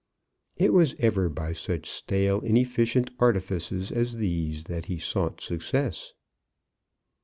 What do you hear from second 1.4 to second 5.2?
such stale, inefficient artifices as these that he